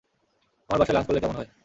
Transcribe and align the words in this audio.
আমার 0.69 0.79
বাসায় 0.79 0.95
লাঞ্চ 0.95 1.07
করলে 1.07 1.21
কেমন 1.21 1.35
হয়? 1.35 1.49